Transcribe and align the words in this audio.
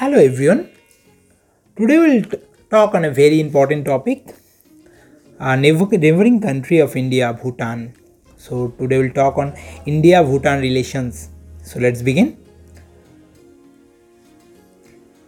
Hello 0.00 0.16
everyone. 0.16 0.60
Today 1.76 1.98
we'll 1.98 2.22
t- 2.22 2.38
talk 2.70 2.94
on 2.94 3.04
a 3.06 3.10
very 3.10 3.40
important 3.40 3.84
topic. 3.84 4.32
Uh, 5.40 5.56
neighboring 5.56 6.40
country 6.40 6.78
of 6.78 6.94
India, 6.94 7.32
Bhutan. 7.32 7.92
So 8.36 8.68
today 8.78 8.98
we'll 8.98 9.12
talk 9.12 9.38
on 9.38 9.56
India-Bhutan 9.86 10.60
relations. 10.60 11.30
So 11.64 11.80
let's 11.80 12.00
begin. 12.00 12.36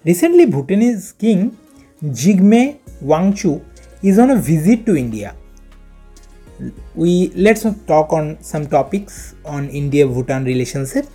Recently, 0.04 0.46
Bhutanese 0.46 1.11
king 1.18 1.59
Jigme 2.05 2.79
Wangchuk 3.02 3.64
is 4.05 4.21
on 4.21 4.30
a 4.30 4.37
visit 4.37 4.87
to 4.87 4.96
India. 4.96 5.34
We 6.95 7.32
let's 7.34 7.66
talk 7.89 8.12
on 8.12 8.41
some 8.41 8.68
topics 8.68 9.34
on 9.45 9.68
India-Bhutan 9.68 10.45
relationship. 10.45 11.07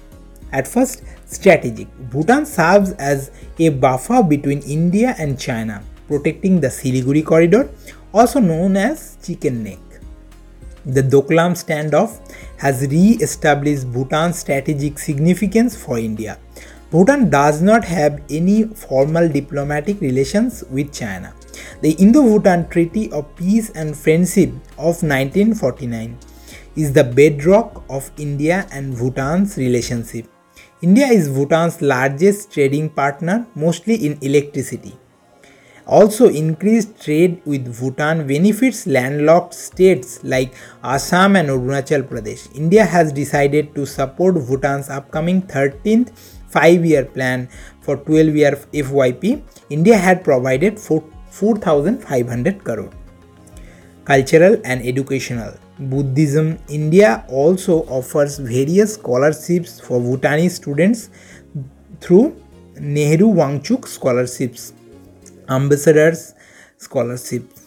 At 0.56 0.70
first, 0.70 1.04
strategic. 1.26 1.88
Bhutan 2.12 2.46
serves 2.46 2.94
as 2.94 3.32
a 3.60 3.70
buffer 3.70 4.24
between 4.24 4.62
India 4.62 5.14
and 5.20 5.38
China, 5.38 5.84
protecting 6.08 6.62
the 6.62 6.70
Siliguri 6.70 7.26
corridor, 7.26 7.70
also 8.14 8.40
known 8.40 8.78
as 8.78 9.18
Chicken 9.22 9.64
Neck. 9.64 9.80
The 10.86 11.02
Doklam 11.02 11.56
standoff 11.62 12.20
has 12.58 12.88
re-established 12.90 13.92
Bhutan's 13.92 14.40
strategic 14.40 14.98
significance 14.98 15.76
for 15.76 16.00
India. 16.00 16.38
Bhutan 16.90 17.30
does 17.30 17.62
not 17.62 17.84
have 17.84 18.22
any 18.30 18.64
formal 18.64 19.28
diplomatic 19.28 20.00
relations 20.00 20.64
with 20.72 20.94
China. 20.94 21.34
The 21.82 21.92
Indo-Bhutan 22.06 22.70
Treaty 22.70 23.12
of 23.12 23.36
Peace 23.36 23.72
and 23.72 23.98
Friendship 23.98 24.52
of 24.78 25.04
1949 25.04 26.18
is 26.78 26.94
the 26.94 27.04
bedrock 27.04 27.84
of 27.90 28.10
India 28.18 28.68
and 28.72 28.96
Bhutan's 28.96 29.58
relationship. 29.58 30.28
India 30.82 31.08
is 31.08 31.30
Bhutan's 31.30 31.82
largest 31.82 32.52
trading 32.52 32.90
partner, 32.90 33.48
mostly 33.56 33.96
in 33.96 34.18
electricity. 34.22 34.94
Also, 35.88 36.28
increased 36.28 37.02
trade 37.02 37.42
with 37.46 37.80
Bhutan 37.80 38.28
benefits 38.28 38.86
landlocked 38.86 39.54
states 39.54 40.22
like 40.24 40.54
Assam 40.84 41.38
and 41.38 41.48
Arunachal 41.48 42.04
Pradesh. 42.04 42.54
India 42.54 42.84
has 42.84 43.14
decided 43.14 43.74
to 43.76 43.86
support 43.86 44.36
Bhutan's 44.36 44.90
upcoming 44.90 45.44
13th 45.44 46.12
five 46.50 46.84
year 46.84 47.06
plan 47.06 47.48
for 47.80 47.96
12 47.96 48.36
year 48.36 48.60
FYP. 48.74 49.44
India 49.70 49.98
had 49.98 50.26
provided 50.26 50.78
4,500 50.78 52.64
crore. 52.66 52.90
Cultural 54.04 54.58
and 54.66 54.86
educational. 54.86 55.54
Buddhism 55.78 56.58
India 56.70 57.26
also 57.28 57.84
offers 57.90 58.38
various 58.38 58.94
scholarships 58.94 59.80
for 59.80 60.00
Bhutanese 60.00 60.56
students 60.56 61.10
through 62.00 62.42
Nehru 62.80 63.28
Wangchuk 63.34 63.86
scholarships, 63.88 64.74
ambassadors 65.50 66.34
scholarships. 66.78 67.64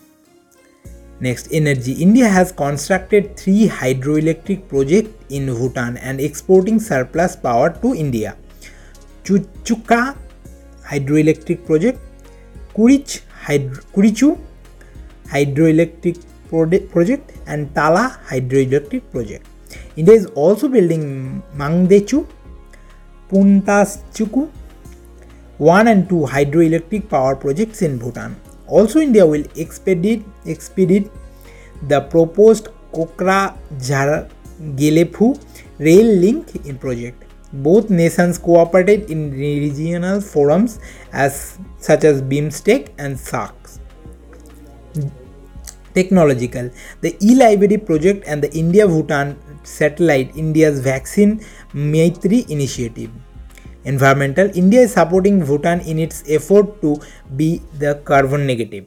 Next, 1.21 1.49
energy. 1.53 1.93
India 1.95 2.29
has 2.29 2.53
constructed 2.53 3.37
three 3.37 3.69
hydroelectric 3.69 4.69
projects 4.69 5.11
in 5.31 5.47
Bhutan 5.47 5.97
and 5.97 6.21
exporting 6.21 6.79
surplus 6.79 7.35
power 7.35 7.71
to 7.83 7.95
India. 7.95 8.37
Chuchuka 9.25 10.17
hydroelectric 10.83 11.67
project, 11.67 11.99
Kurich 12.75 13.21
hydro, 13.33 13.83
Kurichu 13.93 14.39
hydroelectric 15.27 16.25
project 16.49 17.33
and 17.47 17.75
Tala 17.75 18.19
hydroelectric 18.29 19.11
project. 19.11 19.47
India 19.97 20.15
is 20.15 20.27
also 20.35 20.69
building 20.69 21.43
Mangdechu, 21.57 22.27
Puntaschuku 23.31 24.49
1 25.59 25.89
and 25.89 26.09
2 26.09 26.15
hydroelectric 26.27 27.09
power 27.09 27.35
projects 27.35 27.83
in 27.83 27.99
Bhutan. 27.99 28.37
Also 28.69 29.01
India 29.01 29.27
will 29.27 29.45
expedite, 29.57 30.25
expedite 30.47 31.11
the 31.89 32.01
proposed 32.01 32.69
Kokra 32.93 33.57
Jhar 33.79 34.31
Gelephu 34.77 35.39
rail 35.79 36.07
link 36.07 36.67
in 36.67 36.79
project. 36.79 37.25
Both 37.53 37.91
nations 37.91 38.39
cooperated 38.39 39.11
in 39.11 39.33
regional 39.33 40.21
forums 40.21 40.81
as 41.13 41.59
such 41.79 42.05
as 42.05 42.21
BIMSTEC 42.23 42.91
and 42.99 43.17
SAARC 43.17 43.78
technological. 45.99 46.71
The 47.01 47.17
e-library 47.21 47.79
project 47.79 48.25
and 48.27 48.43
the 48.43 48.53
India 48.65 48.87
Bhutan 48.87 49.37
satellite 49.63 50.37
India's 50.37 50.81
vaccine 50.81 51.41
Maitri 51.75 52.45
initiative. 52.49 53.11
Environmental 53.85 54.51
India 54.55 54.81
is 54.83 54.93
supporting 54.93 55.45
Bhutan 55.51 55.81
in 55.81 55.99
its 55.99 56.23
effort 56.29 56.81
to 56.83 56.97
be 57.37 57.63
the 57.79 57.95
carbon 58.05 58.47
negative. 58.47 58.87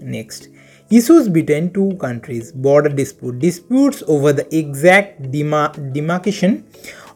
Next, 0.00 0.48
issues 0.90 1.28
between 1.28 1.72
two 1.72 1.96
countries 2.00 2.52
border 2.52 2.90
dispute 2.90 3.38
disputes 3.38 4.02
over 4.06 4.32
the 4.32 4.46
exact 4.56 5.30
demar- 5.30 5.72
demarcation 5.92 6.64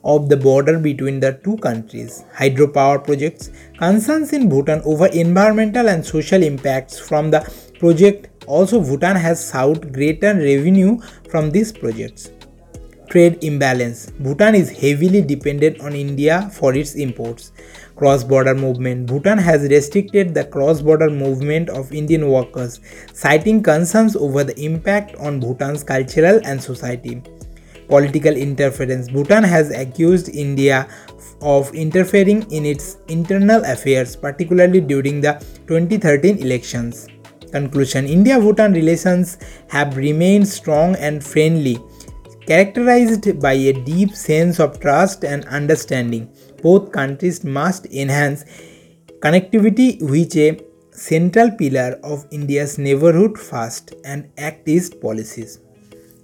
of 0.05 0.29
the 0.29 0.37
border 0.37 0.79
between 0.79 1.21
the 1.21 1.33
two 1.45 1.57
countries 1.59 2.25
hydropower 2.41 3.05
projects 3.05 3.51
concerns 3.79 4.33
in 4.33 4.49
bhutan 4.49 4.81
over 4.93 5.09
environmental 5.25 5.89
and 5.95 6.07
social 6.07 6.43
impacts 6.43 6.99
from 7.09 7.31
the 7.31 7.41
project 7.79 8.38
also, 8.49 8.81
Bhutan 8.81 9.17
has 9.17 9.47
sought 9.47 9.93
greater 9.93 10.35
revenue 10.35 10.99
from 11.31 11.51
these 11.51 11.71
projects. 11.71 12.31
Trade 13.11 13.43
imbalance 13.43 14.11
Bhutan 14.21 14.55
is 14.55 14.71
heavily 14.71 15.23
dependent 15.23 15.81
on 15.81 15.95
India 15.95 16.51
for 16.53 16.75
its 16.75 16.95
imports. 16.95 17.53
Cross 17.97 18.25
border 18.25 18.55
movement 18.55 19.07
Bhutan 19.07 19.39
has 19.39 19.63
restricted 19.63 20.35
the 20.35 20.45
cross 20.45 20.83
border 20.83 21.09
movement 21.09 21.71
of 21.71 21.93
Indian 21.93 22.29
workers, 22.29 22.81
citing 23.15 23.63
concerns 23.63 24.15
over 24.15 24.45
the 24.45 24.59
impact 24.61 25.17
on 25.17 25.41
Bhutan's 25.41 25.83
cultural 25.83 26.41
and 26.45 26.63
society. 26.63 27.23
Political 27.89 28.37
interference 28.37 29.09
Bhutan 29.09 29.43
has 29.43 29.71
accused 29.71 30.29
India 30.29 30.87
of 31.41 31.75
interfering 31.75 32.43
in 32.53 32.67
its 32.67 32.99
internal 33.09 33.65
affairs, 33.65 34.17
particularly 34.17 34.83
during 34.83 35.23
the 35.23 35.43
2013 35.67 36.39
elections. 36.39 37.09
Conclusion 37.51 38.07
India 38.07 38.39
Bhutan 38.39 38.73
relations 38.73 39.39
have 39.69 39.97
remained 39.97 40.49
strong 40.49 40.97
and 40.97 41.25
friendly, 41.25 41.79
characterized 42.47 43.41
by 43.41 43.53
a 43.53 43.73
deep 43.73 44.15
sense 44.15 44.61
of 44.61 44.81
trust 44.81 45.25
and 45.25 45.45
understanding. 45.47 46.31
Both 46.63 46.93
countries 46.93 47.45
must 47.45 47.87
enhance 47.87 48.45
connectivity, 49.21 50.01
which 50.03 50.37
is 50.37 50.61
a 50.61 50.65
central 50.97 51.51
pillar 51.53 52.01
of 52.03 52.27
India's 52.31 52.79
neighborhood 52.79 53.39
first 53.39 53.95
and 54.05 54.31
Act 54.37 54.69
policies. 55.01 55.61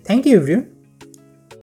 Thank 0.04 0.26
you, 0.26 0.38
everyone. 0.38 0.73